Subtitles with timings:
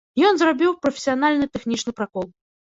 [0.27, 2.27] Ён зрабіў прафесіянальны тэхнічны пракол.